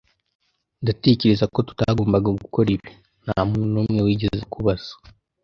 [0.81, 2.89] "Ndatekereza ko tutagomba gukora ibi."
[3.23, 4.91] "Nta muntu n'umwe wigeze akubaza."